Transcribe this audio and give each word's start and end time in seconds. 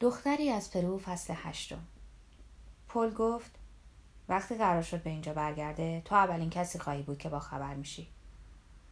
دختری 0.00 0.50
از 0.50 0.70
پرو 0.70 0.98
فصل 0.98 1.34
هشتم. 1.36 1.82
پل 2.88 3.10
گفت 3.10 3.50
وقتی 4.28 4.54
قرار 4.54 4.82
شد 4.82 5.02
به 5.02 5.10
اینجا 5.10 5.34
برگرده 5.34 6.02
تو 6.04 6.14
اولین 6.14 6.50
کسی 6.50 6.78
خواهی 6.78 7.02
بود 7.02 7.18
که 7.18 7.28
با 7.28 7.40
خبر 7.40 7.74
میشی. 7.74 8.08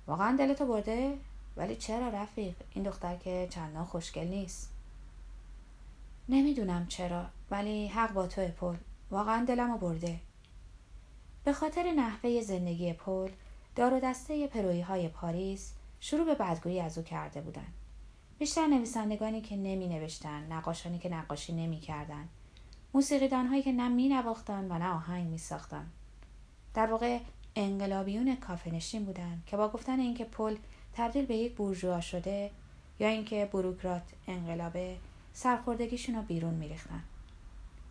واقعا 0.06 0.36
دلتو 0.36 0.66
برده؟ 0.66 1.18
ولی 1.56 1.76
چرا 1.76 2.08
رفیق؟ 2.08 2.54
این 2.74 2.84
دختر 2.84 3.16
که 3.16 3.48
چندان 3.50 3.84
خوشگل 3.84 4.26
نیست. 4.26 4.72
نمی‌دونم 6.28 6.86
چرا 6.86 7.26
ولی 7.50 7.88
حق 7.88 8.12
با 8.12 8.26
توئه 8.26 8.48
پل. 8.48 8.76
واقعا 9.10 9.44
دلمو 9.44 9.78
برده. 9.78 10.20
به 11.44 11.52
خاطر 11.52 11.92
نحوه 11.92 12.40
زندگی 12.40 12.92
پل 12.92 13.30
دار 13.76 13.94
و 13.94 14.00
دسته 14.00 14.46
پرویی 14.46 14.80
های 14.80 15.08
پاریس 15.08 15.72
شروع 16.00 16.26
به 16.26 16.34
بدگویی 16.34 16.80
از 16.80 16.98
او 16.98 17.04
کرده 17.04 17.40
بودند. 17.40 17.72
بیشتر 18.42 18.66
نویسندگانی 18.66 19.40
که 19.40 19.56
نمی 19.56 19.88
نوشتن، 19.88 20.52
نقاشانی 20.52 20.98
که 20.98 21.08
نقاشی 21.08 21.52
نمی 21.52 21.80
کردن، 21.80 22.28
موسیقیدان 22.94 23.46
هایی 23.46 23.62
که 23.62 23.72
نه 23.72 23.88
می 23.88 24.08
و 24.48 24.78
نه 24.78 24.88
آهنگ 24.88 25.26
می 25.26 25.38
ساختن. 25.38 25.86
در 26.74 26.86
واقع 26.86 27.18
انقلابیون 27.56 28.36
کافنشین 28.36 29.04
بودند 29.04 29.42
که 29.46 29.56
با 29.56 29.68
گفتن 29.68 30.00
اینکه 30.00 30.24
پل 30.24 30.56
تبدیل 30.92 31.26
به 31.26 31.36
یک 31.36 31.54
بورژوا 31.54 32.00
شده 32.00 32.50
یا 32.98 33.08
اینکه 33.08 33.48
بروکرات 33.52 34.02
انقلابه 34.28 34.96
سرخوردگیشون 35.32 36.14
رو 36.14 36.22
بیرون 36.22 36.54
میریختن. 36.54 37.02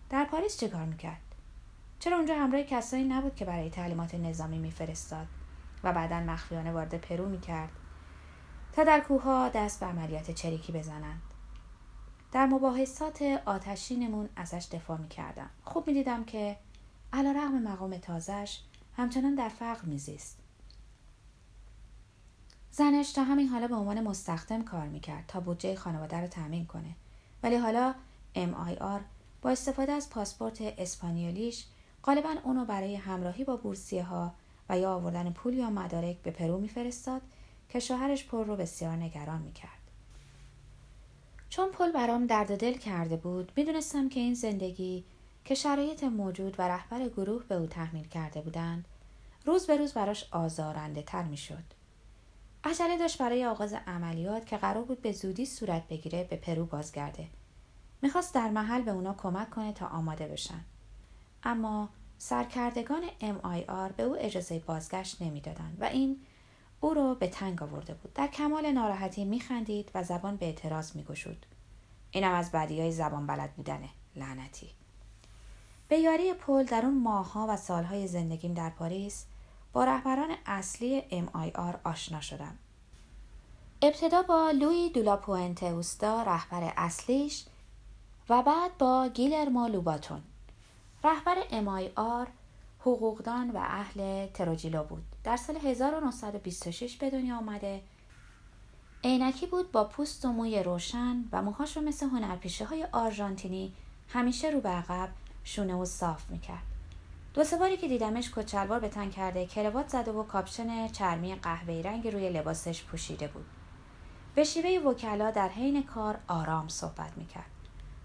در 0.09 0.23
پاریس 0.23 0.57
چه 0.57 0.67
کار 0.67 0.85
می‌کرد؟ 0.85 1.21
چرا 1.99 2.17
اونجا 2.17 2.35
همراه 2.35 2.63
کسایی 2.63 3.03
نبود 3.03 3.35
که 3.35 3.45
برای 3.45 3.69
تعلیمات 3.69 4.15
نظامی 4.15 4.59
میفرستاد 4.59 5.27
و 5.83 5.93
بعدا 5.93 6.19
مخفیانه 6.19 6.71
وارد 6.71 6.97
پرو 6.97 7.29
می‌کرد؟ 7.29 7.69
تا 8.73 8.83
در 8.83 8.99
کوهها 8.99 9.49
دست 9.49 9.79
به 9.79 9.85
عملیات 9.85 10.31
چریکی 10.31 10.71
بزنند. 10.71 11.21
در 12.31 12.45
مباحثات 12.45 13.21
آتشینمون 13.45 14.29
ازش 14.35 14.67
دفاع 14.71 14.97
می‌کردم. 14.97 15.49
خوب 15.63 15.87
می‌دیدم 15.87 16.23
که 16.23 16.57
علی‌رغم 17.13 17.61
مقام 17.61 17.97
تازه‌ش 17.97 18.59
همچنان 18.97 19.35
در 19.35 19.49
فقر 19.49 19.85
میزیست. 19.85 20.37
زنش 22.71 23.11
تا 23.11 23.23
همین 23.23 23.47
حالا 23.47 23.67
به 23.67 23.75
عنوان 23.75 24.01
مستخدم 24.01 24.63
کار 24.63 24.87
می‌کرد 24.87 25.25
تا 25.27 25.39
بودجه 25.39 25.75
خانواده 25.75 26.17
رو 26.17 26.27
تأمین 26.27 26.65
کنه. 26.65 26.95
ولی 27.43 27.55
حالا 27.55 27.95
MIR 28.35 29.01
با 29.41 29.49
استفاده 29.49 29.91
از 29.91 30.09
پاسپورت 30.09 30.61
اسپانیولیش 30.61 31.65
غالبا 32.03 32.35
اونو 32.43 32.65
برای 32.65 32.95
همراهی 32.95 33.43
با 33.43 33.57
بورسیه 33.57 34.03
ها 34.03 34.33
و 34.69 34.79
یا 34.79 34.93
آوردن 34.93 35.31
پول 35.31 35.53
یا 35.53 35.69
مدارک 35.69 36.17
به 36.17 36.31
پرو 36.31 36.59
میفرستاد 36.59 37.21
که 37.71 37.79
شوهرش 37.79 38.25
پل 38.25 38.45
رو 38.45 38.55
بسیار 38.55 38.95
نگران 38.95 39.41
می‌کرد. 39.41 39.81
چون 41.49 41.71
پل 41.71 41.91
برام 41.91 42.25
درد 42.25 42.59
دل 42.59 42.73
کرده 42.73 43.15
بود 43.15 43.51
می‌دونستم 43.55 44.09
که 44.09 44.19
این 44.19 44.33
زندگی 44.33 45.03
که 45.45 45.55
شرایط 45.55 46.03
موجود 46.03 46.55
و 46.59 46.67
رهبر 46.67 47.09
گروه 47.09 47.43
به 47.43 47.55
او 47.55 47.65
تحمیل 47.65 48.07
کرده 48.07 48.41
بودند 48.41 48.85
روز 49.45 49.67
به 49.67 49.77
روز 49.77 49.93
براش 49.93 50.27
آزارنده 50.31 51.01
تر 51.01 51.23
می‌شد. 51.23 51.63
عجله 52.63 52.97
داشت 52.97 53.17
برای 53.17 53.45
آغاز 53.45 53.73
عملیات 53.73 54.45
که 54.45 54.57
قرار 54.57 54.83
بود 54.83 55.01
به 55.01 55.11
زودی 55.11 55.45
صورت 55.45 55.87
بگیره 55.87 56.23
به 56.23 56.35
پرو 56.35 56.65
بازگرده. 56.65 57.27
می‌خواست 58.01 58.33
در 58.33 58.49
محل 58.49 58.81
به 58.81 58.91
اونا 58.91 59.13
کمک 59.13 59.49
کنه 59.49 59.73
تا 59.73 59.87
آماده 59.87 60.27
بشن. 60.27 60.61
اما 61.43 61.89
سرکردگان 62.17 63.01
MIR 63.21 63.93
به 63.97 64.03
او 64.03 64.15
اجازه 64.19 64.59
بازگشت 64.59 65.21
نمی‌دادند 65.21 65.77
و 65.79 65.85
این 65.85 66.21
او 66.81 66.93
را 66.93 67.13
به 67.13 67.27
تنگ 67.27 67.63
آورده 67.63 67.93
بود. 67.93 68.13
در 68.13 68.27
کمال 68.27 68.71
ناراحتی 68.71 69.25
میخندید 69.25 69.91
و 69.95 70.03
زبان 70.03 70.35
به 70.35 70.45
اعتراض 70.45 70.95
میگشود. 70.95 71.45
اینم 72.11 72.33
از 72.33 72.51
بدی 72.51 72.81
های 72.81 72.91
زبان 72.91 73.27
بلد 73.27 73.53
بودنه 73.53 73.89
لعنتی. 74.15 74.69
به 75.87 75.97
یاری 75.97 76.33
پل 76.33 76.63
در 76.63 76.85
اون 76.85 77.01
ماهها 77.01 77.47
و 77.49 77.57
سالهای 77.57 78.07
زندگیم 78.07 78.53
در 78.53 78.69
پاریس 78.69 79.25
با 79.73 79.83
رهبران 79.83 80.29
اصلی 80.45 81.01
MIR 81.01 81.75
آشنا 81.83 82.21
شدم. 82.21 82.57
ابتدا 83.81 84.21
با 84.21 84.51
لوئیس 84.51 84.89
دولاپوئنته 84.89 85.65
اوسدا 85.65 86.21
رهبر 86.23 86.73
اصلیش 86.77 87.45
و 88.29 88.43
بعد 88.43 88.77
با 88.77 89.07
گیلرمو 89.07 89.67
لوباتون. 89.67 90.21
رهبر 91.03 91.35
MIR 91.51 92.27
حقوقدان 92.79 93.51
و 93.51 93.57
اهل 93.57 94.27
تروجیلو 94.27 94.83
بود. 94.83 95.10
در 95.23 95.37
سال 95.37 95.57
1926 95.57 96.97
به 96.97 97.09
دنیا 97.09 97.37
آمده. 97.37 97.81
عینکی 99.03 99.45
بود 99.47 99.71
با 99.71 99.83
پوست 99.83 100.25
و 100.25 100.31
موی 100.31 100.63
روشن 100.63 101.23
و 101.31 101.41
موهاش 101.41 101.77
رو 101.77 101.83
مثل 101.83 102.05
هنرپیشه 102.09 102.65
های 102.65 102.87
آرژانتینی 102.91 103.73
همیشه 104.07 104.49
رو 104.49 104.61
به 104.61 104.69
عقب 104.69 105.09
شونه 105.43 105.75
و 105.75 105.85
صاف 105.85 106.29
می‌کرد. 106.29 106.63
دو 107.33 107.43
سه 107.43 107.57
باری 107.57 107.77
که 107.77 107.87
دیدمش 107.87 108.31
کت‌شلوار 108.35 108.79
به 108.79 108.89
تن 108.89 109.09
کرده 109.09 109.45
کروات 109.45 109.89
زده 109.89 110.11
و 110.11 110.23
کاپشن 110.23 110.87
چرمی 110.87 111.35
قهوه‌ای 111.35 111.83
رنگ 111.83 112.07
روی 112.07 112.29
لباسش 112.29 112.83
پوشیده 112.83 113.27
بود. 113.27 113.45
به 114.35 114.43
شیوه 114.43 114.89
وکلا 114.89 115.31
در 115.31 115.49
حین 115.49 115.83
کار 115.83 116.19
آرام 116.27 116.67
صحبت 116.67 117.17
می‌کرد. 117.17 117.51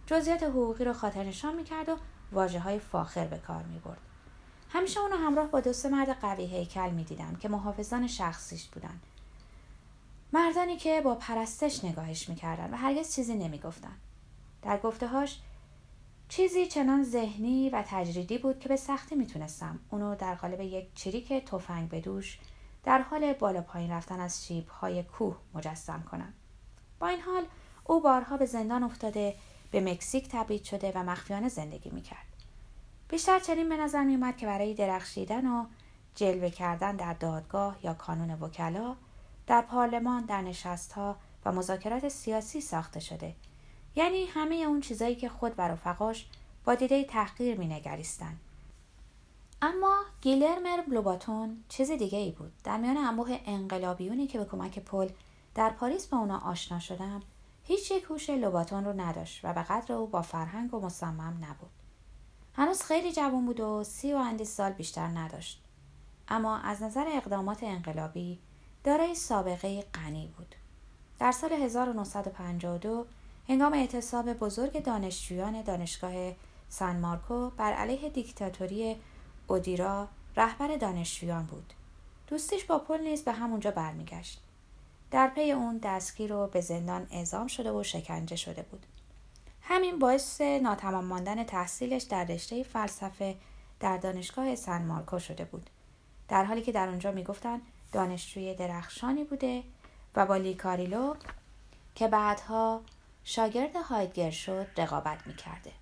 جزئیات 0.06 0.42
حقوقی 0.42 0.84
رو 0.84 0.92
خاطر 0.92 1.24
نشان 1.24 1.54
می‌کرد 1.54 1.88
و 1.88 1.96
واجه 2.32 2.60
های 2.60 2.78
فاخر 2.78 3.26
به 3.26 3.38
کار 3.38 3.62
می‌برد. 3.62 4.00
همیشه 4.68 5.00
اونو 5.00 5.16
همراه 5.16 5.46
با 5.46 5.60
دوست 5.60 5.86
مرد 5.86 6.20
قوی 6.20 6.46
هیکل 6.46 6.90
می‌دیدم 6.90 7.36
که 7.36 7.48
محافظان 7.48 8.06
شخصیش 8.06 8.68
بودن. 8.68 9.00
مردانی 10.32 10.76
که 10.76 11.00
با 11.00 11.14
پرستش 11.14 11.84
نگاهش 11.84 12.28
می‌کردن 12.28 12.74
و 12.74 12.76
هرگز 12.76 13.14
چیزی 13.14 13.34
نمی‌گفتن. 13.34 13.96
در 14.62 14.78
گفتههاش 14.78 15.38
چیزی 16.28 16.66
چنان 16.66 17.04
ذهنی 17.04 17.70
و 17.70 17.84
تجریدی 17.86 18.38
بود 18.38 18.58
که 18.58 18.68
به 18.68 18.76
سختی 18.76 19.14
می‌تونستم 19.14 19.78
اونو 19.90 20.14
در 20.14 20.34
قالب 20.34 20.60
یک 20.60 20.94
چریک 20.94 21.32
تفنگ 21.32 21.88
به 21.88 22.00
دوش 22.00 22.38
در 22.84 22.98
حال 22.98 23.32
بالا 23.32 23.60
پایین 23.60 23.90
رفتن 23.90 24.20
از 24.20 24.48
های 24.80 25.02
کوه 25.02 25.36
مجسم 25.54 26.02
کنم. 26.02 26.34
با 27.00 27.06
این 27.06 27.20
حال 27.20 27.46
او 27.84 28.00
بارها 28.00 28.36
به 28.36 28.46
زندان 28.46 28.82
افتاده 28.82 29.36
به 29.70 29.80
مکزیک 29.80 30.28
تبعید 30.28 30.64
شده 30.64 30.92
و 30.94 31.02
مخفیانه 31.02 31.48
زندگی 31.48 31.90
می‌کرد. 31.90 32.25
بیشتر 33.08 33.38
چنین 33.38 33.68
به 33.68 33.76
نظر 33.76 34.04
میومد 34.04 34.36
که 34.36 34.46
برای 34.46 34.74
درخشیدن 34.74 35.46
و 35.46 35.66
جلوه 36.14 36.50
کردن 36.50 36.96
در 36.96 37.12
دادگاه 37.12 37.76
یا 37.82 37.94
کانون 37.94 38.30
وکلا 38.30 38.96
در 39.46 39.62
پارلمان 39.62 40.24
در 40.24 40.42
نشستها 40.42 41.16
و 41.44 41.52
مذاکرات 41.52 42.08
سیاسی 42.08 42.60
ساخته 42.60 43.00
شده. 43.00 43.34
یعنی 43.96 44.24
همه 44.24 44.54
اون 44.54 44.80
چیزایی 44.80 45.16
که 45.16 45.28
خود 45.28 45.54
و 45.58 45.68
رفقاش 45.68 46.28
با 46.64 46.74
دیده 46.74 47.04
تحقیر 47.04 47.58
مینگریستند. 47.58 48.40
اما 49.62 49.96
گیلرمو 50.20 50.80
لوباتون 50.88 51.64
چیز 51.68 51.90
دیگه 51.90 52.18
ای 52.18 52.30
بود. 52.30 52.52
در 52.64 52.76
میان 52.76 52.96
انبوه 52.96 53.40
انقلابیونی 53.46 54.26
که 54.26 54.38
به 54.38 54.44
کمک 54.44 54.78
پل 54.78 55.08
در 55.54 55.70
پاریس 55.70 56.06
با 56.06 56.18
اونا 56.18 56.38
آشنا 56.38 56.78
شدم 56.78 57.22
هیچ 57.64 57.90
یک 57.90 58.04
هوش 58.04 58.30
لوباتون 58.30 58.84
رو 58.84 59.00
نداشت 59.00 59.40
و 59.44 59.52
به 59.52 59.62
قدر 59.62 59.94
او 59.94 60.06
با 60.06 60.22
فرهنگ 60.22 60.74
و 60.74 60.80
مصمم 60.80 61.44
نبود. 61.44 61.70
هنوز 62.56 62.82
خیلی 62.82 63.12
جوان 63.12 63.46
بود 63.46 63.60
و 63.60 63.84
سی 63.84 64.12
و 64.12 64.16
اندی 64.16 64.44
سال 64.44 64.72
بیشتر 64.72 65.06
نداشت. 65.06 65.62
اما 66.28 66.58
از 66.58 66.82
نظر 66.82 67.04
اقدامات 67.08 67.62
انقلابی 67.62 68.38
دارای 68.84 69.14
سابقه 69.14 69.82
غنی 69.94 70.32
بود. 70.36 70.54
در 71.18 71.32
سال 71.32 71.52
1952 71.52 73.06
هنگام 73.48 73.72
اعتصاب 73.72 74.32
بزرگ 74.32 74.82
دانشجویان 74.82 75.62
دانشگاه 75.62 76.32
سان 76.68 77.00
مارکو 77.00 77.50
بر 77.50 77.72
علیه 77.72 78.08
دیکتاتوری 78.08 78.96
اودیرا 79.46 80.08
رهبر 80.36 80.76
دانشجویان 80.76 81.46
بود. 81.46 81.72
دوستیش 82.26 82.64
با 82.64 82.78
پل 82.78 83.00
نیز 83.00 83.24
به 83.24 83.32
همونجا 83.32 83.70
برمیگشت. 83.70 84.42
در 85.10 85.28
پی 85.28 85.52
اون 85.52 85.78
دستگیر 85.78 86.30
رو 86.32 86.46
به 86.46 86.60
زندان 86.60 87.06
اعزام 87.10 87.46
شده 87.46 87.72
و 87.72 87.82
شکنجه 87.82 88.36
شده 88.36 88.62
بود. 88.62 88.86
همین 89.68 89.98
باعث 89.98 90.40
ناتمام 90.40 91.04
ماندن 91.04 91.44
تحصیلش 91.44 92.02
در 92.02 92.24
رشته 92.24 92.62
فلسفه 92.62 93.36
در 93.80 93.96
دانشگاه 93.96 94.54
سن 94.54 94.84
مارکو 94.84 95.18
شده 95.18 95.44
بود. 95.44 95.70
در 96.28 96.44
حالی 96.44 96.62
که 96.62 96.72
در 96.72 96.88
اونجا 96.88 97.12
می‌گفتند 97.12 97.62
دانشجوی 97.92 98.54
درخشانی 98.54 99.24
بوده 99.24 99.62
و 100.14 100.26
با 100.26 100.36
لیکاریلو 100.36 101.14
که 101.94 102.08
بعدها 102.08 102.80
شاگرد 103.24 103.76
هایدگر 103.76 104.30
شد 104.30 104.66
رقابت 104.76 105.26
می‌کرده. 105.26 105.72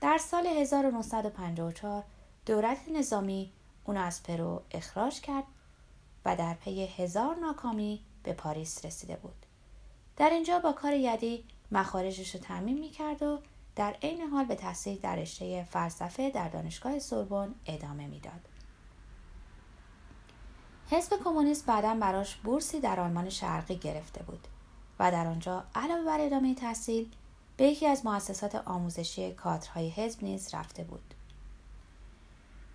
در 0.00 0.18
سال 0.18 0.46
1954 0.46 2.04
دولت 2.46 2.78
نظامی 2.88 3.52
اونو 3.84 3.96
از 3.96 4.22
پرو 4.22 4.62
اخراج 4.70 5.20
کرد 5.20 5.44
و 6.24 6.36
در 6.36 6.54
پی 6.54 6.86
هزار 6.86 7.36
ناکامی 7.36 8.00
به 8.22 8.32
پاریس 8.32 8.84
رسیده 8.84 9.16
بود. 9.16 9.46
در 10.16 10.30
اینجا 10.30 10.58
با 10.58 10.72
کار 10.72 10.92
یدی 10.92 11.44
مخارجش 11.72 12.34
رو 12.34 12.40
تأمین 12.40 12.78
می‌کرد 12.78 13.22
و 13.22 13.38
در 13.76 13.96
عین 14.02 14.20
حال 14.20 14.44
به 14.44 14.54
تحصیل 14.54 14.98
در 14.98 15.16
رشته 15.16 15.64
فلسفه 15.70 16.30
در 16.30 16.48
دانشگاه 16.48 16.98
سوربن 16.98 17.54
ادامه 17.66 18.06
می‌داد. 18.06 18.48
حزب 20.90 21.18
کمونیست 21.24 21.66
بعدا 21.66 21.94
براش 21.94 22.36
بورسی 22.36 22.80
در 22.80 23.00
آلمان 23.00 23.30
شرقی 23.30 23.76
گرفته 23.76 24.22
بود 24.22 24.48
و 24.98 25.10
در 25.10 25.26
آنجا 25.26 25.64
علاوه 25.74 26.04
بر 26.04 26.20
ادامه 26.20 26.54
تحصیل 26.54 27.08
به 27.56 27.64
یکی 27.64 27.86
از 27.86 28.06
مؤسسات 28.06 28.54
آموزشی 28.54 29.32
کادرهای 29.32 29.88
حزب 29.88 30.24
نیز 30.24 30.54
رفته 30.54 30.84
بود. 30.84 31.14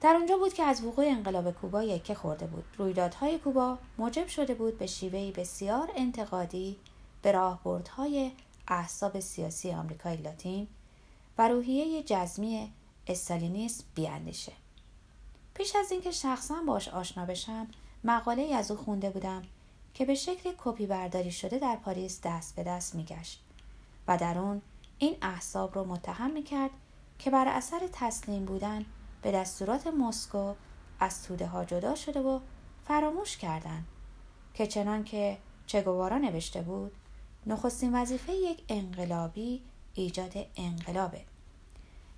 در 0.01 0.15
آنجا 0.15 0.37
بود 0.37 0.53
که 0.53 0.63
از 0.63 0.83
وقوع 0.83 1.05
انقلاب 1.05 1.51
کوبا 1.51 1.83
یکه 1.83 2.15
خورده 2.15 2.47
بود. 2.47 2.63
رویدادهای 2.77 3.37
کوبا 3.37 3.77
موجب 3.97 4.27
شده 4.27 4.53
بود 4.53 4.77
به 4.77 4.87
شیوهی 4.87 5.31
بسیار 5.31 5.91
انتقادی 5.95 6.77
به 7.21 7.31
راهبردهای 7.31 8.31
احساب 8.67 9.19
سیاسی 9.19 9.71
آمریکای 9.71 10.17
لاتین 10.17 10.67
و 11.37 11.47
روحیه 11.47 12.03
جزمی 12.03 12.73
استالینیسم 13.07 13.83
بیاندیشه. 13.95 14.53
پیش 15.53 15.75
از 15.75 15.91
اینکه 15.91 16.11
شخصا 16.11 16.63
باش 16.67 16.87
آشنا 16.87 17.25
بشم 17.25 17.67
مقاله 18.03 18.55
از 18.55 18.71
او 18.71 18.77
خونده 18.77 19.09
بودم 19.09 19.41
که 19.93 20.05
به 20.05 20.15
شکل 20.15 20.53
کپی 20.57 20.85
برداری 20.85 21.31
شده 21.31 21.59
در 21.59 21.75
پاریس 21.75 22.21
دست 22.23 22.55
به 22.55 22.63
دست 22.63 22.95
میگشت 22.95 23.43
و 24.07 24.17
در 24.17 24.37
اون 24.37 24.61
این 24.97 25.15
احساب 25.21 25.75
رو 25.75 25.83
متهم 25.83 26.31
می‌کرد 26.31 26.71
که 27.19 27.29
بر 27.29 27.47
اثر 27.47 27.89
تسلیم 27.93 28.45
بودن 28.45 28.85
به 29.21 29.31
دستورات 29.31 29.87
مسکو 29.87 30.53
از 30.99 31.23
توده 31.23 31.47
ها 31.47 31.65
جدا 31.65 31.95
شده 31.95 32.19
و 32.19 32.39
فراموش 32.87 33.37
کردند 33.37 33.87
که 34.53 34.67
چنان 34.67 35.03
که 35.03 35.37
چگوارا 35.67 36.17
نوشته 36.17 36.61
بود 36.61 36.91
نخستین 37.47 37.95
وظیفه 37.95 38.33
یک 38.33 38.63
انقلابی 38.69 39.61
ایجاد 39.93 40.33
انقلابه. 40.55 41.21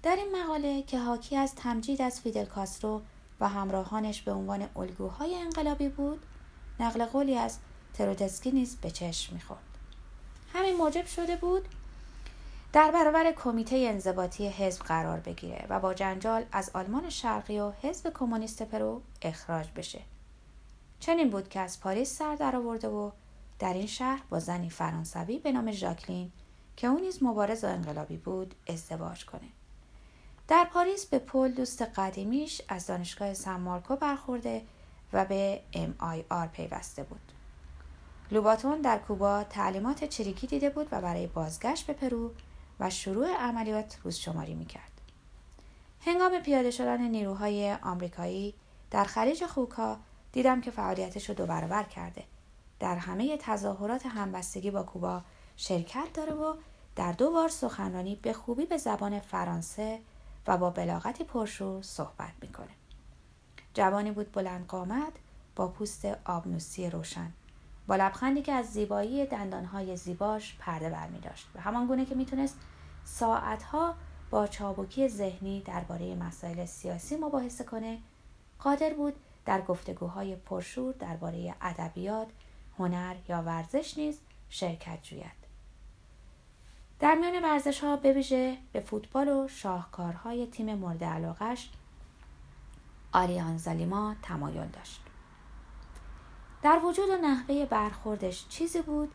در 0.04 0.16
این 0.16 0.44
مقاله 0.44 0.82
که 0.82 1.00
حاکی 1.00 1.38
از 1.38 1.56
تمجید 1.56 2.02
از 2.02 2.22
فیدل 2.22 2.46
کاسترو 2.46 3.02
و 3.40 3.50
همراهانش 3.50 4.22
به 4.22 4.32
عنوان 4.32 4.70
الگوهای 4.76 5.36
انقلابی 5.36 5.90
بود 5.90 6.26
نقل 6.80 7.06
قولی 7.06 7.38
از 7.38 7.58
تروتسکی 7.94 8.52
نیز 8.52 8.76
به 8.76 8.92
چشم 8.92 9.34
می‌خورد. 9.34 9.60
همین 10.54 10.76
موجب 10.76 11.06
شده 11.06 11.36
بود 11.36 11.68
در 12.74 12.92
برابر 12.92 13.32
کمیته 13.32 13.76
انضباطی 13.76 14.48
حزب 14.48 14.82
قرار 14.82 15.20
بگیره 15.20 15.66
و 15.70 15.80
با 15.80 15.94
جنجال 15.94 16.46
از 16.52 16.72
آلمان 16.74 17.10
شرقی 17.10 17.60
و 17.60 17.72
حزب 17.82 18.14
کمونیست 18.14 18.64
پرو 18.64 19.02
اخراج 19.22 19.68
بشه. 19.76 20.02
چنین 21.00 21.30
بود 21.30 21.50
که 21.50 21.60
از 21.60 21.80
پاریس 21.80 22.18
سر 22.18 22.36
درآورده 22.36 22.88
و 22.88 23.12
در 23.60 23.74
این 23.74 23.88
شهر 23.88 24.24
با 24.30 24.40
زنی 24.40 24.70
فرانسوی 24.70 25.40
به 25.40 25.52
نام 25.52 25.72
ژاکلین 25.72 26.32
که 26.78 26.88
او 26.88 27.00
نیز 27.00 27.24
مبارز 27.24 27.64
و 27.64 27.68
انقلابی 27.68 28.18
بود 28.18 28.56
ازدواج 28.68 29.26
کنه 29.26 29.48
در 30.48 30.68
پاریس 30.74 31.06
به 31.06 31.20
پل 31.20 31.52
دوست 31.52 31.82
قدیمیش 31.82 32.62
از 32.68 32.88
دانشگاه 32.88 33.34
سن 33.34 33.60
مارکو 33.60 33.96
برخورده 33.96 34.62
و 35.14 35.26
به 35.26 35.62
MIR 35.74 36.48
پیوسته 36.54 37.04
بود. 37.04 37.32
لوباتون 38.32 38.82
در 38.82 38.98
کوبا 38.98 39.44
تعلیمات 39.44 40.04
چریکی 40.04 40.48
دیده 40.48 40.70
بود 40.70 40.88
و 40.92 41.02
برای 41.02 41.28
بازگشت 41.28 41.88
به 41.88 41.94
پرو 41.94 42.32
و 42.80 42.90
شروع 42.90 43.36
عملیات 43.36 43.98
روز 44.04 44.16
شماری 44.16 44.54
می‌کرد. 44.54 44.92
هنگام 46.06 46.40
پیاده 46.40 46.72
شدن 46.72 47.02
نیروهای 47.02 47.74
آمریکایی 47.74 48.54
در 48.92 49.04
خلیج 49.04 49.46
خوکا 49.46 50.00
دیدم 50.32 50.62
که 50.62 50.72
فعالیتش 50.72 51.30
رو 51.30 51.36
دو 51.36 51.46
برابر 51.46 51.84
کرده. 51.84 52.24
در 52.80 52.96
همه 52.96 53.38
تظاهرات 53.38 54.06
همبستگی 54.06 54.72
با 54.72 54.84
کوبا 54.84 55.22
شرکت 55.56 56.14
داره 56.14 56.34
و 56.34 56.56
در 56.96 57.12
دو 57.12 57.32
بار 57.32 57.50
سخنرانی 57.50 58.16
به 58.16 58.34
خوبی 58.34 58.66
به 58.66 58.78
زبان 58.78 59.20
فرانسه 59.20 60.00
و 60.48 60.58
با 60.58 60.70
بلاغتی 60.70 61.24
پرشور 61.24 61.82
صحبت 61.82 62.34
می‌کنه. 62.42 62.72
جوانی 63.74 64.12
بود 64.12 64.32
بلند 64.32 64.68
قامت 64.68 65.14
با 65.56 65.68
پوست 65.68 66.06
آبنوسی 66.26 66.90
روشن 66.90 67.32
با 67.88 67.96
لبخندی 67.96 68.42
که 68.42 68.54
از 68.54 68.66
زیبایی 68.66 69.26
دندانهای 69.26 69.98
زیباش 69.98 70.56
پرده 70.60 70.90
برمی 70.90 71.20
داشت 71.20 71.48
و 71.56 71.62
همان 71.62 71.88
گونه 71.88 72.06
که 72.06 72.16
می‌تونست 72.16 72.58
ساعتها 73.06 73.96
با 74.30 74.48
چابکی 74.48 75.10
ذهنی 75.10 75.62
درباره 75.62 76.16
مسائل 76.16 76.66
سیاسی 76.66 77.16
مباحثه 77.16 77.64
کنه 77.64 77.98
قادر 78.60 78.94
بود 78.94 79.14
در 79.46 79.62
گفتگوهای 79.62 80.36
پرشور 80.36 80.94
درباره 80.94 81.56
ادبیات 81.62 82.28
هنر 82.80 83.16
یا 83.30 83.42
ورزش 83.42 83.98
نیز 83.98 84.20
شرکت 84.50 85.04
جوید 85.04 85.46
در 87.00 87.16
میان 87.16 87.44
ورزش 87.44 87.80
ها 87.80 87.96
به 87.96 88.84
فوتبال 88.86 89.28
و 89.28 89.48
شاهکارهای 89.48 90.48
تیم 90.48 90.76
مورد 90.76 91.04
علاقش 91.04 91.70
آلیانزالیما 93.12 94.16
تمایل 94.22 94.68
داشت 94.68 95.02
در 96.62 96.80
وجود 96.84 97.10
و 97.10 97.18
نحوه 97.18 97.66
برخوردش 97.66 98.48
چیزی 98.48 98.82
بود 98.82 99.12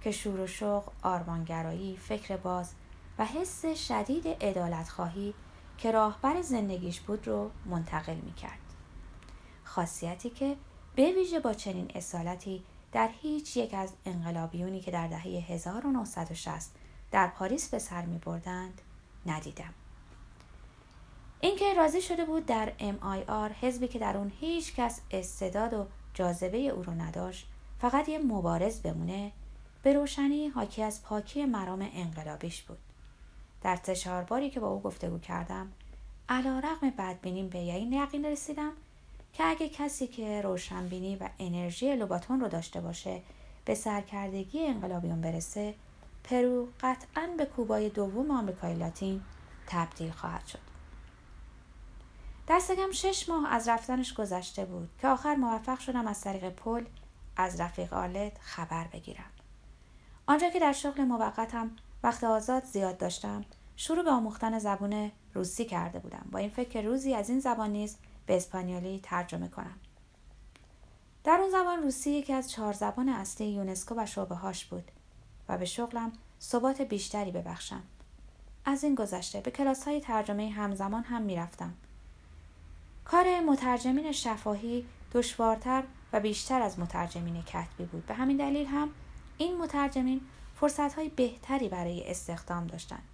که 0.00 0.10
شور 0.10 0.40
و 0.40 0.46
شوق 0.46 0.84
آرمانگرایی 1.02 1.96
فکر 1.96 2.36
باز 2.36 2.74
و 3.18 3.24
حس 3.24 3.66
شدید 3.66 4.36
ادالت 4.40 4.88
خواهی 4.88 5.34
که 5.78 5.90
راهبر 5.90 6.42
زندگیش 6.42 7.00
بود 7.00 7.28
رو 7.28 7.50
منتقل 7.66 8.14
می 8.14 8.32
کرد. 8.32 8.58
خاصیتی 9.64 10.30
که 10.30 10.56
به 10.96 11.12
ویژه 11.12 11.40
با 11.40 11.54
چنین 11.54 11.90
اصالتی 11.94 12.64
در 12.92 13.10
هیچ 13.22 13.56
یک 13.56 13.74
از 13.74 13.92
انقلابیونی 14.06 14.80
که 14.80 14.90
در 14.90 15.08
دهه 15.08 15.44
1960 15.48 16.70
در 17.10 17.26
پاریس 17.28 17.68
به 17.68 17.78
سر 17.78 18.04
می 18.04 18.18
بردند 18.18 18.80
ندیدم. 19.26 19.74
اینکه 21.40 21.74
راضی 21.74 22.02
شده 22.02 22.24
بود 22.24 22.46
در 22.46 22.72
MIR 22.78 23.52
حزبی 23.60 23.88
که 23.88 23.98
در 23.98 24.16
اون 24.16 24.32
هیچ 24.40 24.74
کس 24.74 25.00
استعداد 25.10 25.74
و 25.74 25.86
جاذبه 26.14 26.58
او 26.58 26.82
رو 26.82 26.92
نداشت 26.92 27.48
فقط 27.78 28.08
یه 28.08 28.18
مبارز 28.18 28.80
بمونه 28.80 29.32
به 29.82 29.92
روشنی 29.92 30.48
حاکی 30.48 30.82
از 30.82 31.02
پاکی 31.02 31.44
مرام 31.44 31.88
انقلابیش 31.94 32.62
بود 32.62 32.78
در 33.62 33.78
سه 33.82 34.26
باری 34.28 34.50
که 34.50 34.60
با 34.60 34.68
او 34.68 34.80
گفتگو 34.80 35.18
کردم 35.18 35.72
علی‌رغم 36.28 36.90
بدبینیم 36.90 37.48
به 37.48 37.58
این 37.58 37.92
یقین 37.92 38.24
رسیدم 38.24 38.72
که 39.32 39.44
اگه 39.44 39.68
کسی 39.68 40.06
که 40.06 40.42
روشنبینی 40.42 41.16
و 41.16 41.28
انرژی 41.38 41.96
لوباتون 41.96 42.40
رو 42.40 42.48
داشته 42.48 42.80
باشه 42.80 43.22
به 43.64 43.74
سرکردگی 43.74 44.66
انقلابیون 44.66 45.20
برسه 45.20 45.74
پرو 46.24 46.68
قطعا 46.80 47.28
به 47.38 47.44
کوبای 47.44 47.88
دوم 47.88 48.30
آمریکای 48.30 48.74
لاتین 48.74 49.22
تبدیل 49.66 50.10
خواهد 50.10 50.46
شد. 50.46 50.58
دست‌کم 52.48 52.90
شش 52.92 53.28
ماه 53.28 53.52
از 53.52 53.68
رفتنش 53.68 54.14
گذشته 54.14 54.64
بود 54.64 54.88
که 55.00 55.08
آخر 55.08 55.34
موفق 55.34 55.78
شدم 55.78 56.06
از 56.06 56.20
طریق 56.20 56.50
پل 56.50 56.84
از 57.36 57.60
رفیق 57.60 57.92
آرلت 57.92 58.38
خبر 58.40 58.84
بگیرم. 58.92 59.30
آنجا 60.26 60.50
که 60.50 60.60
در 60.60 60.72
شغل 60.72 61.04
موقتم 61.04 61.70
وقت 62.02 62.24
آزاد 62.24 62.64
زیاد 62.64 62.98
داشتم 62.98 63.44
شروع 63.76 64.04
به 64.04 64.10
آموختن 64.10 64.58
زبان 64.58 65.12
روسی 65.34 65.64
کرده 65.64 65.98
بودم. 65.98 66.28
با 66.32 66.38
این 66.38 66.50
فکر 66.50 66.82
روزی 66.82 67.14
از 67.14 67.30
این 67.30 67.40
زبان 67.40 67.70
نیز 67.70 67.96
به 68.32 68.36
اسپانیولی 68.36 69.00
ترجمه 69.02 69.48
کنم. 69.48 69.80
در 71.24 71.38
اون 71.40 71.50
زبان 71.50 71.82
روسی 71.82 72.10
یکی 72.10 72.32
از 72.32 72.50
چهار 72.50 72.72
زبان 72.72 73.08
اصلی 73.08 73.46
یونسکو 73.46 73.94
و 73.98 74.06
شعبه 74.06 74.34
هاش 74.34 74.64
بود 74.64 74.90
و 75.48 75.58
به 75.58 75.64
شغلم 75.64 76.12
ثبات 76.40 76.82
بیشتری 76.82 77.30
ببخشم. 77.30 77.82
از 78.64 78.84
این 78.84 78.94
گذشته 78.94 79.40
به 79.40 79.50
کلاس 79.50 79.84
های 79.84 80.00
ترجمه 80.00 80.50
همزمان 80.50 81.02
هم 81.02 81.22
می‌رفتم. 81.22 81.74
کار 83.04 83.40
مترجمین 83.40 84.12
شفاهی 84.12 84.86
دشوارتر 85.12 85.84
و 86.12 86.20
بیشتر 86.20 86.62
از 86.62 86.78
مترجمین 86.78 87.42
کتبی 87.42 87.84
بود. 87.84 88.06
به 88.06 88.14
همین 88.14 88.36
دلیل 88.36 88.66
هم 88.66 88.88
این 89.38 89.58
مترجمین 89.58 90.20
فرصتهای 90.60 91.08
بهتری 91.08 91.68
برای 91.68 92.10
استخدام 92.10 92.66
داشتند. 92.66 93.08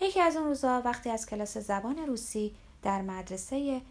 یکی 0.00 0.20
از 0.20 0.36
اون 0.36 0.46
روزا 0.46 0.82
وقتی 0.84 1.10
از 1.10 1.26
کلاس 1.26 1.58
زبان 1.58 1.98
روسی 1.98 2.54
در 2.82 3.02
مدرسه 3.02 3.82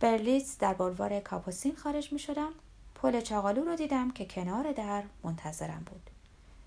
برلیتز 0.00 0.58
در 0.58 0.74
بلوار 0.74 1.20
کاپوسین 1.20 1.76
خارج 1.76 2.12
می 2.12 2.18
شدم 2.18 2.50
پل 2.94 3.20
چاقالو 3.20 3.64
رو 3.64 3.76
دیدم 3.76 4.10
که 4.10 4.24
کنار 4.24 4.72
در 4.72 5.02
منتظرم 5.24 5.82
بود. 5.86 6.10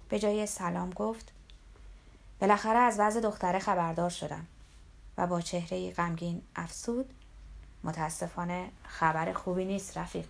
به 0.09 0.19
جای 0.19 0.45
سلام 0.45 0.89
گفت 0.89 1.31
بالاخره 2.39 2.77
از 2.77 2.99
وضع 2.99 3.21
دختره 3.21 3.59
خبردار 3.59 4.09
شدم. 4.09 4.47
و 5.17 5.27
با 5.27 5.41
چهره 5.41 5.91
غمگین 5.91 6.41
افسود 6.55 7.13
متاسفانه 7.83 8.69
خبر 8.83 9.33
خوبی 9.33 9.65
نیست 9.65 9.97
رفیق. 9.97 10.25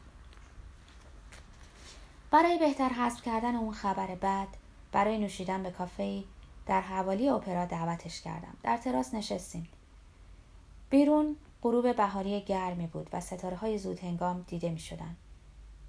برای 2.31 2.59
بهتر 2.59 2.89
حذف 2.89 3.21
کردن 3.21 3.55
اون 3.55 3.73
خبر 3.73 4.15
بد 4.15 4.47
برای 4.91 5.17
نوشیدن 5.17 5.63
به 5.63 5.71
کافه 5.71 6.23
در 6.65 6.81
حوالی 6.81 7.29
اپرا 7.29 7.65
دعوتش 7.65 8.21
کردم. 8.21 8.57
در 8.63 8.77
تراس 8.77 9.13
نشستیم. 9.13 9.67
بیرون 10.89 11.35
غروب 11.63 11.95
بهاری 11.95 12.41
گرمی 12.41 12.87
بود 12.87 13.09
و 13.13 13.21
ستاره 13.21 13.57
های 13.57 13.77
زود 13.77 13.99
هنگام 13.99 14.41
دیده 14.47 14.69
می 14.69 14.79
شدن. 14.79 15.15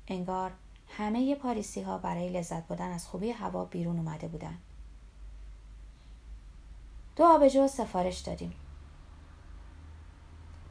انگار 0.09 0.53
همه 0.89 1.35
پاریسی 1.35 1.83
ها 1.83 1.99
برای 1.99 2.29
لذت 2.29 2.67
بردن 2.69 2.93
از 2.93 3.07
خوبی 3.07 3.31
هوا 3.31 3.65
بیرون 3.65 3.99
اومده 3.99 4.29
بودن. 4.29 4.59
دو 7.17 7.25
آبجو 7.25 7.69
سفارش 7.69 8.19
دادیم. 8.19 8.53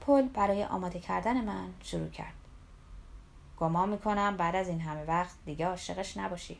پل 0.01 0.27
برای 0.27 0.63
آماده 0.63 0.99
کردن 0.99 1.45
من 1.45 1.69
شروع 1.83 2.09
کرد. 2.09 2.33
گمان 3.59 3.89
می‌کنم 3.89 4.37
بعد 4.37 4.55
از 4.55 4.67
این 4.67 4.81
همه 4.81 5.05
وقت 5.05 5.35
دیگه 5.45 5.67
عاشقش 5.67 6.17
نباشی. 6.17 6.57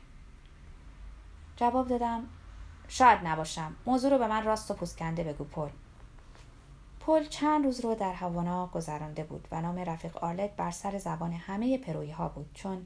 جواب 1.56 1.88
دادم 1.88 2.24
شاید 2.88 3.20
نباشم 3.24 3.76
موضوع 3.86 4.12
رو 4.12 4.18
به 4.18 4.28
من 4.28 4.44
راست 4.44 4.72
و 4.72 4.74
پوسکنده 4.74 5.24
بگو 5.24 5.44
پل 5.44 5.70
پل 7.05 7.24
چند 7.24 7.65
روز 7.65 7.79
رو 7.79 7.96
در 7.96 8.13
هوانا 8.13 8.67
گذرانده 8.67 9.24
بود 9.24 9.48
و 9.51 9.62
نام 9.62 9.79
رفیق 9.79 10.17
آرلت 10.17 10.55
بر 10.55 10.72
سر 10.72 10.98
زبان 10.98 11.34
همه 11.34 11.77
پرویی 11.77 12.12
ها 12.12 12.29
بود 12.29 12.50
چون 12.53 12.86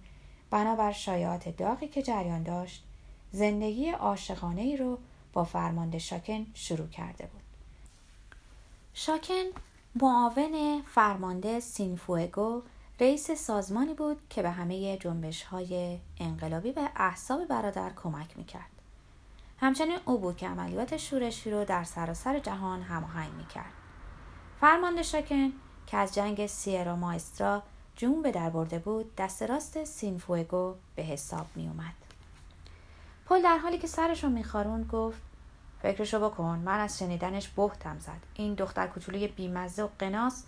بنابر 0.49 0.91
شایعات 0.91 1.57
داغی 1.57 1.87
که 1.87 2.01
جریان 2.01 2.43
داشت 2.43 2.83
زندگی 3.31 3.89
عاشقانه 3.89 4.61
ای 4.61 4.77
رو 4.77 4.97
با 5.33 5.43
فرمانده 5.43 5.99
شاکن 5.99 6.45
شروع 6.53 6.87
کرده 6.87 7.25
بود 7.25 7.41
شاکن 8.93 9.43
معاون 10.01 10.81
فرمانده 10.81 11.59
سینفوگو 11.59 12.61
رئیس 12.99 13.31
سازمانی 13.31 13.93
بود 13.93 14.17
که 14.29 14.41
به 14.41 14.49
همه 14.51 14.97
جنبش 14.97 15.43
های 15.43 15.99
انقلابی 16.19 16.71
و 16.71 16.89
احساب 16.95 17.45
برادر 17.45 17.91
کمک 17.95 18.37
می‌کرد. 18.37 18.69
همچنین 19.59 19.97
او 20.05 20.17
بود 20.17 20.37
که 20.37 20.47
عملیات 20.47 20.97
شورشی 20.97 21.51
رو 21.51 21.65
در 21.65 21.83
سراسر 21.83 22.39
جهان 22.39 22.81
هماهنگ 22.81 23.33
می‌کرد. 23.33 23.84
فرمانده 24.61 25.03
شاکن 25.03 25.51
که 25.87 25.97
از 25.97 26.15
جنگ 26.15 26.47
سیرا 26.47 26.95
مایسترا 26.95 27.63
جون 27.95 28.21
به 28.21 28.31
در 28.31 28.49
برده 28.49 28.79
بود 28.79 29.15
دست 29.15 29.43
راست 29.43 29.83
سینفوگو 29.83 30.75
به 30.95 31.03
حساب 31.03 31.45
می 31.55 31.67
اومد. 31.67 31.93
پل 33.25 33.41
در 33.41 33.57
حالی 33.57 33.77
که 33.77 33.87
سرش 33.87 34.23
رو 34.23 34.29
میخارون 34.29 34.83
گفت 34.83 35.21
فکرشو 35.81 36.29
بکن 36.29 36.61
من 36.65 36.79
از 36.79 36.99
شنیدنش 36.99 37.47
بهتم 37.47 37.99
زد. 37.99 38.21
این 38.33 38.53
دختر 38.53 38.87
کوچولوی 38.87 39.27
بیمزه 39.27 39.83
و 39.83 39.87
قناس 39.99 40.43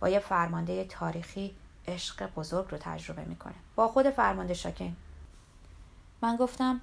با 0.00 0.08
یه 0.08 0.18
فرمانده 0.18 0.84
تاریخی 0.84 1.54
عشق 1.88 2.34
بزرگ 2.34 2.66
رو 2.70 2.78
تجربه 2.80 3.24
می‌کنه. 3.24 3.54
با 3.76 3.88
خود 3.88 4.10
فرمانده 4.10 4.54
شاکن. 4.54 4.96
من 6.22 6.36
گفتم 6.36 6.80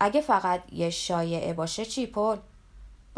اگه 0.00 0.20
فقط 0.20 0.72
یه 0.72 0.90
شایعه 0.90 1.52
باشه 1.52 1.84
چی 1.84 2.06
پل؟ 2.06 2.36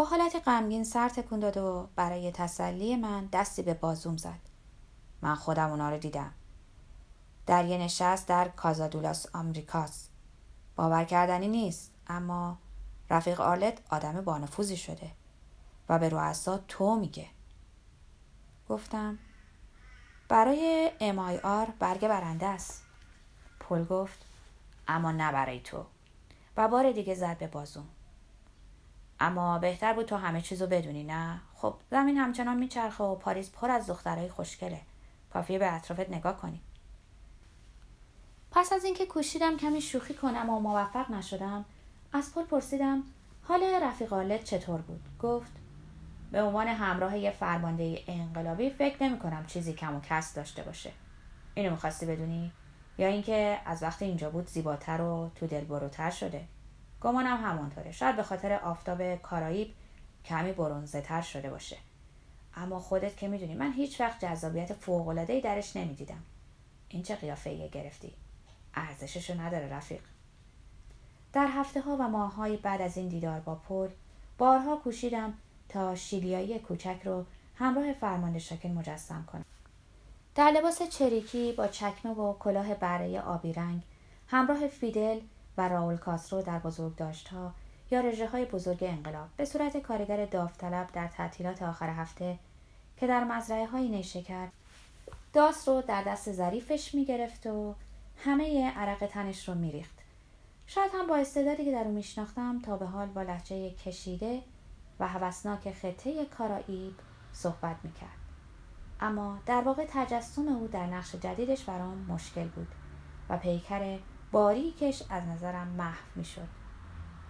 با 0.01 0.07
حالت 0.07 0.43
غمگین 0.49 0.85
سر 0.85 1.09
تکون 1.09 1.41
داد 1.41 1.57
و 1.57 1.89
برای 1.97 2.33
تسلی 2.33 2.97
من 2.97 3.27
دستی 3.27 3.63
به 3.63 3.75
بازوم 3.75 4.17
زد. 4.17 4.41
من 5.23 5.35
خودم 5.35 5.71
اونا 5.71 5.91
رو 5.91 5.99
دیدم. 5.99 6.33
در 7.47 7.65
یه 7.65 7.79
نشست 7.79 8.29
در 8.29 8.49
کازادولاس 8.49 9.27
آمریکاس. 9.35 10.09
باور 10.77 11.05
کردنی 11.05 11.49
نیست 11.49 11.93
اما 12.07 12.59
رفیق 13.11 13.41
آرلت 13.41 13.79
آدم 13.91 14.21
بانفوزی 14.21 14.77
شده 14.77 15.11
و 15.89 15.99
به 15.99 16.09
رؤسا 16.09 16.59
تو 16.59 16.97
میگه. 16.97 17.27
گفتم 18.69 19.19
برای 20.29 20.91
آر 21.43 21.69
برگ 21.79 22.09
برنده 22.09 22.47
است. 22.47 22.85
پل 23.61 23.85
گفت 23.85 24.25
اما 24.89 25.13
نه 25.13 25.33
برای 25.33 25.61
تو. 25.61 25.85
و 26.57 26.69
بار 26.69 26.93
دیگه 26.93 27.15
زد 27.15 27.39
به 27.39 27.47
بازوم. 27.47 27.89
اما 29.21 29.59
بهتر 29.59 29.93
بود 29.93 30.07
تو 30.07 30.17
همه 30.17 30.41
چیزو 30.41 30.67
بدونی 30.67 31.05
نه؟ 31.05 31.41
خب 31.55 31.75
زمین 31.91 32.17
همچنان 32.17 32.57
میچرخه 32.57 33.05
و 33.05 33.15
پاریس 33.15 33.51
پر 33.51 33.71
از 33.71 33.87
دخترای 33.87 34.29
خوشگله. 34.29 34.81
کافیه 35.33 35.59
به 35.59 35.75
اطرافت 35.75 36.11
نگاه 36.11 36.37
کنی. 36.37 36.61
پس 38.51 38.73
از 38.73 38.85
اینکه 38.85 39.07
کوشیدم 39.07 39.57
کمی 39.57 39.81
شوخی 39.81 40.15
کنم 40.15 40.51
و 40.51 40.61
موفق 40.61 41.11
نشدم 41.11 41.65
از 42.13 42.35
پل 42.35 42.43
پرسیدم 42.43 43.03
حال 43.43 43.63
رفیق 43.63 44.43
چطور 44.43 44.81
بود؟ 44.81 45.01
گفت 45.23 45.53
به 46.33 46.43
عنوان 46.43 46.69
همراه 46.69 47.19
یه 47.19 47.31
فرمانده 47.31 47.99
انقلابی 48.07 48.71
فکر 48.71 49.03
نمی 49.03 49.19
کنم 49.19 49.47
چیزی 49.47 49.73
کم 49.73 49.97
و 49.97 50.01
کس 50.01 50.35
داشته 50.35 50.63
باشه. 50.63 50.93
اینو 51.55 51.71
می‌خواستی 51.71 52.07
بدونی؟ 52.07 52.53
یا 52.99 53.07
اینکه 53.07 53.59
از 53.67 53.83
وقتی 53.83 54.05
اینجا 54.05 54.31
بود 54.31 54.47
زیباتر 54.47 55.01
و 55.01 55.31
تو 55.35 55.47
دل 55.47 55.65
بروتر 55.65 56.11
شده؟ 56.11 56.45
گمانم 57.01 57.37
همانطوره. 57.37 57.93
شاید 57.93 58.17
به 58.17 58.23
خاطر 58.23 58.53
آفتاب 58.53 59.17
کارائیب 59.17 59.75
کمی 60.25 60.53
برونزه 60.53 61.01
تر 61.01 61.23
شده 61.23 61.51
باشه. 61.51 61.77
اما 62.57 62.81
خودت 62.81 63.17
که 63.17 63.29
می‌دونی 63.29 63.55
من 63.55 63.73
هیچ 63.73 64.01
وقت 64.01 64.25
جذابیت 64.25 64.73
فوق‌العاده‌ای 64.73 65.41
درش 65.41 65.77
نمی‌دیدم. 65.77 66.23
این 66.89 67.03
چه 67.03 67.17
قیافه 67.17 67.69
گرفتی؟ 67.69 68.13
ارزششو 68.75 69.41
نداره 69.41 69.69
رفیق. 69.69 70.01
در 71.33 71.47
هفته 71.47 71.81
ها 71.81 71.97
و 71.97 72.09
ماه 72.09 72.57
بعد 72.57 72.81
از 72.81 72.97
این 72.97 73.09
دیدار 73.09 73.41
با 73.41 73.55
پل 73.55 73.89
بارها 74.39 74.77
کوشیدم 74.77 75.35
تا 75.69 75.95
شیلیایی 75.95 76.59
کوچک 76.59 77.01
رو 77.05 77.25
همراه 77.57 77.93
فرمانده 77.93 78.39
شاکن 78.39 78.69
مجسم 78.69 79.25
کنم. 79.33 79.45
در 80.35 80.51
لباس 80.51 80.83
چریکی 80.83 81.53
با 81.53 81.69
چکمه 81.69 82.13
و 82.13 82.39
کلاه 82.39 82.75
بره 82.75 83.21
آبی 83.21 83.53
رنگ 83.53 83.83
همراه 84.29 84.67
فیدل 84.67 85.21
و 85.61 85.69
راول 85.69 85.97
کاسرو 85.97 86.43
در 86.43 86.61
ها 87.33 87.55
یا 87.91 88.01
رژه 88.01 88.29
های 88.29 88.45
بزرگ 88.45 88.85
انقلاب 88.85 89.29
به 89.37 89.45
صورت 89.45 89.77
کارگر 89.77 90.27
داوطلب 90.27 90.89
در 90.93 91.09
تعطیلات 91.09 91.63
آخر 91.63 91.91
هفته 91.91 92.39
که 92.97 93.07
در 93.07 93.25
مزرعه 93.25 93.67
های 93.67 93.89
نیشکر 93.89 94.49
داست 95.33 95.69
رو 95.69 95.83
در 95.83 96.03
دست 96.03 96.33
ظریفش 96.33 96.95
می‌گرفت 96.95 97.47
و 97.47 97.75
همه 98.25 98.71
عرق 98.71 99.07
تنش 99.07 99.49
رو 99.49 99.55
میریخت. 99.55 99.99
شاید 100.67 100.91
هم 100.95 101.07
با 101.07 101.17
استعدادی 101.17 101.65
که 101.65 101.73
در 101.73 101.85
او 101.85 101.93
میشناختم 101.93 102.61
تا 102.61 102.77
به 102.77 102.87
حال 102.87 103.09
با 103.09 103.23
لحجه 103.23 103.71
کشیده 103.71 104.43
و 105.01 105.09
هوسناک 105.09 105.73
خطه 105.73 106.25
کارائیب 106.25 106.95
صحبت 107.33 107.77
می‌کرد. 107.83 108.21
اما 109.01 109.39
در 109.47 109.61
واقع 109.61 109.87
تجسم 109.89 110.49
او 110.49 110.69
در 110.69 110.87
نقش 110.87 111.15
جدیدش 111.15 111.65
برام 111.65 111.99
مشکل 112.09 112.49
بود 112.49 112.69
و 113.29 113.37
پیکر 113.37 113.99
باریکش 114.33 115.03
از 115.11 115.27
نظرم 115.27 115.69
محو 115.69 116.05
می‌شد. 116.17 116.49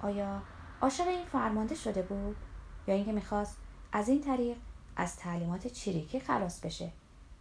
آیا 0.02 0.42
عاشق 0.80 1.08
این 1.08 1.24
فرمانده 1.24 1.74
شده 1.74 2.02
بود؟ 2.02 2.36
یا 2.86 2.94
اینکه 2.94 3.12
می‌خواست 3.12 3.56
از 3.92 4.08
این 4.08 4.20
طریق 4.20 4.56
از 4.96 5.16
تعلیمات 5.16 5.66
چریکی 5.66 6.20
خلاص 6.20 6.60
بشه 6.60 6.92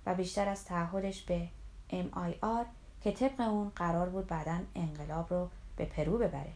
و 0.05 0.15
بیشتر 0.15 0.49
از 0.49 0.65
تعهدش 0.65 1.21
به 1.21 1.47
MIR 1.89 2.65
که 3.01 3.11
طبق 3.11 3.39
اون 3.39 3.69
قرار 3.69 4.09
بود 4.09 4.27
بعدا 4.27 4.59
انقلاب 4.75 5.33
رو 5.33 5.49
به 5.75 5.85
پرو 5.85 6.17
ببره. 6.17 6.53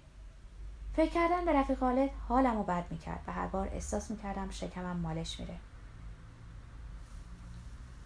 فکر 0.96 1.12
کردن 1.12 1.46
به 1.46 1.54
رفیق 1.54 1.80
خالد 1.80 2.10
حالم 2.28 2.58
رو 2.58 2.64
بد 2.64 2.86
می‌کرد 2.90 3.24
و 3.28 3.32
هر 3.32 3.48
بار 3.48 3.68
احساس 3.68 4.12
می‌کردم 4.12 4.50
شکمم 4.50 4.98
مالش 4.98 5.40
میره. 5.40 5.56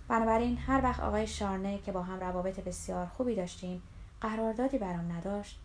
بنابراین 0.07 0.57
هر 0.57 0.83
وقت 0.83 0.99
آقای 0.99 1.27
شارنه 1.27 1.77
که 1.77 1.91
با 1.91 2.03
هم 2.03 2.19
روابط 2.19 2.59
بسیار 2.59 3.05
خوبی 3.05 3.35
داشتیم 3.35 3.83
قراردادی 4.21 4.77
برام 4.77 5.12
نداشت. 5.12 5.59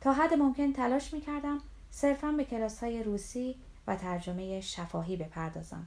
تا 0.00 0.12
حد 0.12 0.34
ممکن 0.34 0.72
تلاش 0.72 1.14
می‌کردم 1.14 1.60
صرفا 1.90 2.32
به 2.32 2.44
کلاس 2.44 2.80
های 2.84 3.02
روسی 3.02 3.56
و 3.86 3.96
ترجمه 3.96 4.60
شفاهی 4.60 5.16
بپردازم 5.16 5.86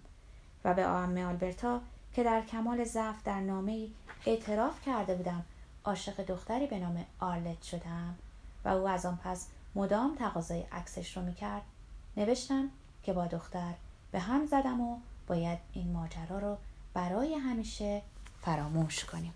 و 0.65 0.73
به 0.73 0.87
آم 0.87 1.17
آلبرتا 1.17 1.81
که 2.13 2.23
در 2.23 2.41
کمال 2.41 2.83
ضعف 2.83 3.23
در 3.23 3.39
نامه 3.39 3.87
اعتراف 4.25 4.85
کرده 4.85 5.15
بودم 5.15 5.45
عاشق 5.85 6.25
دختری 6.25 6.67
به 6.67 6.79
نام 6.79 7.05
آرلت 7.19 7.63
شدم 7.63 8.15
و 8.65 8.69
او 8.69 8.87
از 8.87 9.05
آن 9.05 9.19
پس 9.23 9.47
مدام 9.75 10.15
تقاضای 10.15 10.63
عکسش 10.71 11.17
رو 11.17 11.23
می‌کرد. 11.23 11.61
نوشتم 12.17 12.69
که 13.03 13.13
با 13.13 13.27
دختر 13.27 13.73
به 14.11 14.19
هم 14.19 14.45
زدم 14.45 14.81
و 14.81 14.97
باید 15.27 15.59
این 15.73 15.91
ماجرا 15.91 16.39
رو 16.39 16.57
برای 16.93 17.33
همیشه 17.33 18.01
فراموش 18.41 19.05
کنیم. 19.05 19.33